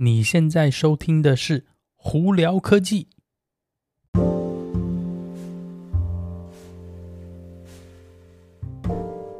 [0.00, 1.58] 你现在收听的是
[1.96, 3.08] 《胡聊科技》。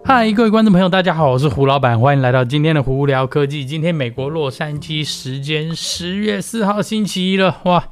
[0.05, 3.64] 嗨，各位观众朋友，大家好，我是胡老板，欢迎来到今天的《胡聊科技》。
[3.68, 7.89] 今天美国洛杉矶时间十月四号星期一了，哇，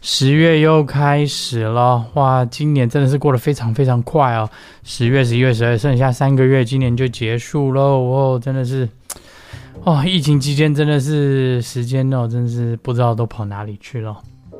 [0.00, 4.48] 十月又开始了，哇，今年真的是过得非常非常快哦，
[4.84, 8.88] 十月、十一月、十二，剩下三个月，今年就结束喽，哦，真的是。
[9.86, 14.12] 哦，疫情期间真的是时间哦，真是不知道都跑哪里去了。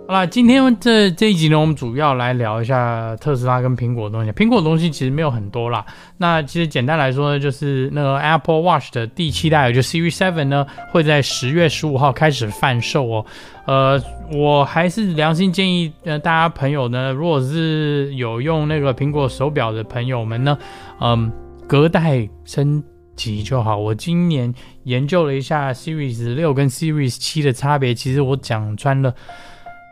[0.07, 4.31] 好啦，今天这这一集呢，我们主要来聊一下特斯拉跟苹果的东西。
[4.31, 5.85] 苹果的东西其实没有很多啦。
[6.17, 13.27] 那其实简单来说呢，就是那个 Apple Watch 的第七代，也就是 Series Seven 呢，会在十月十五号开始贩售哦。
[13.67, 14.01] 呃，
[14.33, 20.57] 我还是良心建议，呃，大家朋友呢，如果是有用那个苹果手表的朋友们呢，
[21.01, 21.33] 嗯，
[21.67, 22.81] 隔代升
[23.17, 23.77] 急就好。
[23.77, 29.15] 我今年研究了一下 Series 六跟 Series 七的差别，其实我讲穿了，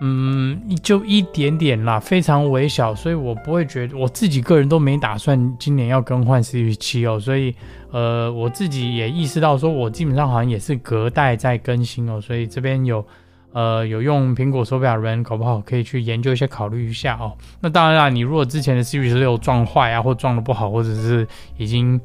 [0.01, 7.55] 嗯，就一点点啦，非常微小，所以我不会觉得，我自己个人都没打算今年要更换 Series 七哦，所以
[7.91, 13.05] 呃，我自己也意识到说，我基本上好像也是隔代在更新哦，所以这边有
[13.53, 17.33] 呃有用苹果手表的人，搞不好可以去研究一下，考虑一下哦。
[17.61, 22.01] 那当然啦，你如果之前的 Series 六撞坏啊，或撞得不好，或者是已经。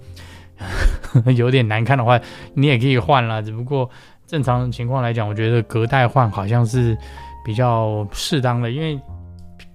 [1.35, 2.19] 有点难看的话，
[2.53, 3.41] 你也可以换啦。
[3.41, 3.89] 只不过
[4.27, 6.97] 正常情况来讲，我觉得隔代换好像是
[7.43, 8.99] 比较适当的，因为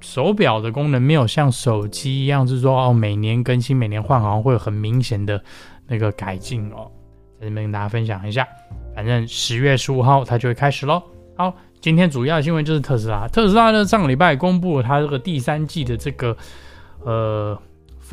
[0.00, 5.42] 手表的功能没有像手机一样，是说哦每年更新、每年换，好像会有很明显的
[5.86, 6.90] 那个改进哦。
[7.40, 8.46] 在这边跟大家分享一下，
[8.94, 11.02] 反正十月十五号它就会开始喽。
[11.36, 13.27] 好，今天主要的新闻就是特斯拉。
[13.28, 16.36] 特斯拉呢，上个礼拜公布了它这个第三季的这个
[17.05, 17.58] 呃。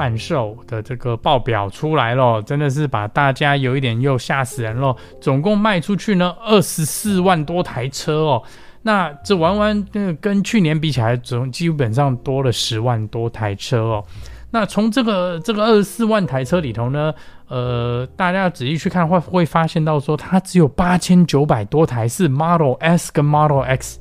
[0.02, 4.96] 贩售的这个报表出来了，真的是把大家有一点又吓死人了。
[5.22, 8.42] 总共卖出去呢二十四万多台车哦，
[8.82, 14.04] 那这完完跟跟去年比起来，总基本上多了十万多台车哦。
[14.50, 17.14] 那从这个这个二十四万台车里头呢，
[17.48, 24.00] 呃，大家仔细去看会会发现到说，它只有八千九百多台是 Model S 跟 Model X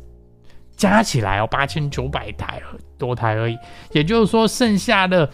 [0.75, 2.63] 加起来哦，八千九百台
[2.97, 3.59] 多台而已，
[3.93, 5.29] 也就是说剩下的。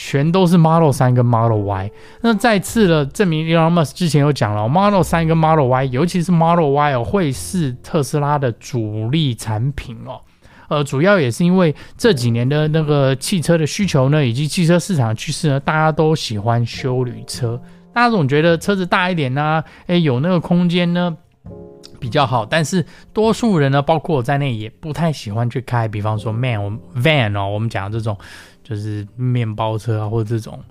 [0.00, 10.20] 全都是 Model 3跟 Model Y，那再次的证明，Elon Musk 之前有讲了，Model 3跟 Model Y，尤其是 Model Y 哦，会是特斯拉的主力产品哦。
[10.68, 17.60] 呃，主要也是因为这几年的那个汽车的需求呢，以及汽车市场趋势呢，大家都喜欢休旅车，
[17.92, 21.16] 大家总觉得车子大一点呢、啊，诶，有那个空间呢
[22.00, 22.46] 比较好。
[22.46, 28.16] 但是多数人呢，包括我在内，也不太喜欢去开，比方说 Man Van 哦，我们讲的这种。
[28.64, 30.62] 就是面包车啊，或者这种，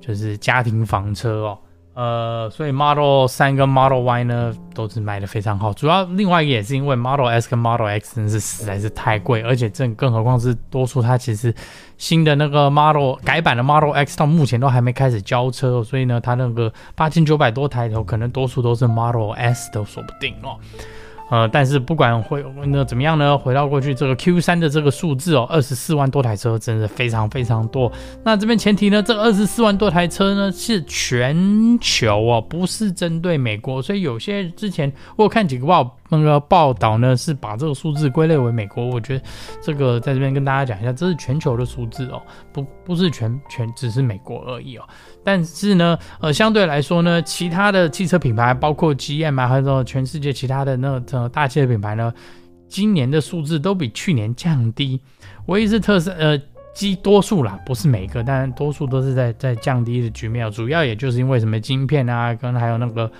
[0.00, 1.58] 就是家庭房车哦，
[1.94, 5.72] 呃，所以 Model 三跟 Model Y 呢都是卖的非常好。
[5.72, 11.54] 主要另外一个也是因为 Model S 跟 Model X 真是实在是太贵，而且这更何况是多数它其实
[11.96, 20.58] 新的那个 Model 改版的 Model X 到目前都还没开始交车，所以呢，它那个八千九百多台头可能多数都是 Model S 都说不定哦。
[21.34, 23.36] 呃，但是不管会那怎么样呢？
[23.36, 27.90] 回到过去这个 Q 三的这个数字哦，二十四万多台车，真的非常非常多。
[28.22, 33.82] 那这边前提呢，这二十四万多台车呢是全球哦，不是针对美国。
[33.82, 38.86] 所以有些之前我有看几个报那个报道呢，是把这个数字归类为美国。
[38.86, 39.24] 我觉得
[39.60, 42.22] 这个在这边跟大家讲一下，这是全球的数字哦，
[42.52, 44.84] 不不是全全只是美国而已哦。
[45.24, 52.12] 但是呢，呃，相对来说呢，其他的汽车品牌，包括 GM 啊，还有全世界其他的那大汽车品牌呢，
[52.68, 55.00] 今年的数字都比去年降低。
[55.46, 56.40] 唯一是特斯，呃，
[56.74, 60.50] 基多数啦，不是每个，但多数都是在在降低的局面。
[60.50, 63.10] 主要也就是因为什么晶片啊，跟还有那个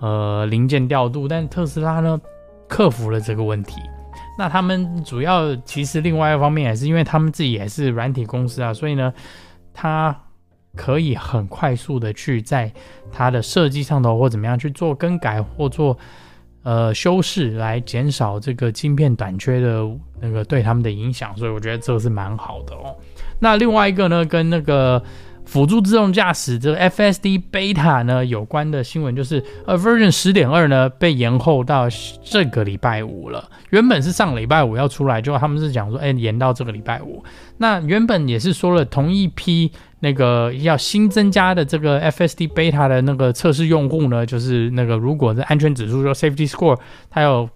[0.00, 1.26] 呃零件调度。
[1.26, 2.20] 但特斯拉呢，
[2.68, 3.80] 克服了这个问题。
[4.38, 9.12] 那他们主要其实另外一方面也是因为他们自己也是软体公司啊，所以呢，
[9.72, 10.16] 他。
[10.76, 12.70] 可以很快速的去在
[13.10, 15.96] 它的设计上头或怎么样去做更改或做
[16.66, 19.88] 呃修饰，来减少这个晶片短缺的
[20.20, 22.92] 那个对他们的影响，所以我觉得这个是蛮好的哦。
[23.38, 25.00] 那另外一个呢，跟那个。
[25.46, 31.86] 辅助自动驾驶这个 FSD Beta 呢有关的新闻就是，呃，Version 十点二呢被延后到
[32.24, 33.48] 这个礼拜五了。
[33.70, 37.22] 原本是上礼拜五要出来，就他们是讲说，哎，延到这个礼拜五。
[37.58, 39.70] 那原本也是说了同一批
[40.06, 46.78] 那个要新增加的这个 FSD Beta 的那个测试用户呢，就是那个如果是安全指数说 Safety Score
[47.10, 47.50] 它有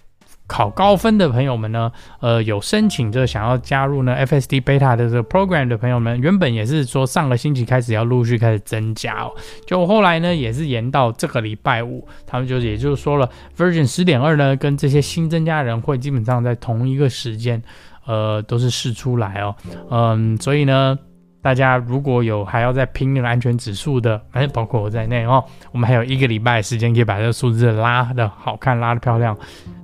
[0.48, 9.30] 考高分的朋友们呢，呃，有申请这想要加入呢 FSD Beta 的这个 program 的朋友们，原本也是说上个星期开始要陆续开始增加哦，
[9.64, 17.62] 就后来呢也是延到这个礼拜五，他们就也就是说了，Version 十点二呢跟这些新增加人会基本上在同一个时间，
[18.04, 19.54] 呃，都是试出来哦，
[19.88, 20.98] 嗯，所以呢。
[21.42, 25.42] 大家如果有还要再拼那个安全指数的，哎，包括我在内哦，
[25.72, 29.36] 我们还有一个礼拜时间可以把这个数字拉的好看，拉的漂亮。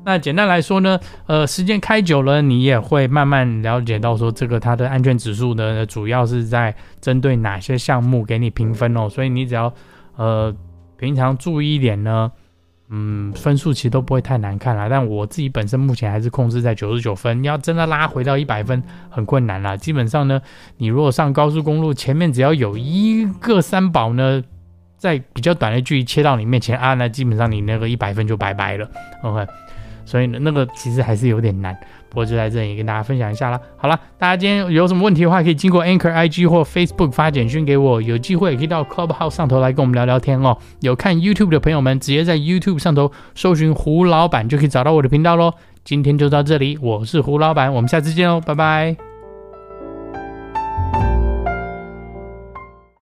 [0.05, 9.09] 那简单来说呢，呃，时间开久了，你也会慢慢了解到说，这个它的安全指数呢，主要是在针对哪些项目给你评分哦。
[9.09, 9.73] 所以你只要
[10.17, 10.55] 呃
[10.99, 12.31] 平常注意一点呢。
[12.89, 19.77] 嗯，分数其实都不会太难看啦，但我自己本身目前还是控制在九十九分，要真的拉回到一百分很困难啦。
[19.77, 20.41] 基本上呢，
[20.77, 24.43] 你如果上高速公路，前面只要有一个三宝呢，
[24.97, 28.89] 在比较短的距离切到你面前啊，那基本上你那个一百分就拜拜了。
[29.23, 29.47] OK。
[30.07, 31.77] 所以呢，那个其实还是有点难，
[32.09, 33.61] 不过就在这里跟大家分享一下啦。
[33.77, 40.57] 好了，大家今天有什么问题的话，可以经过 Anchor IG 或 Facebook 发简讯给我，有机会可以到 Clubhouse 上头来跟我们聊聊天哦。
[40.81, 45.53] 有看 YouTube 的朋友们，直接在 YouTube 上头搜寻胡老板就可以找到我的频道喽。
[45.85, 49.06] 今天就到这里，我是胡老板，我们下次见哦，拜拜。